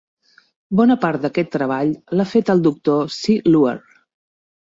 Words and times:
Bona 0.77 0.95
part 1.01 1.25
d'aquest 1.25 1.51
treball 1.57 1.91
l'ha 2.19 2.27
fet 2.31 2.51
el 2.53 2.65
Doctor 2.69 3.13
C. 3.17 3.35
Luer. 3.57 3.77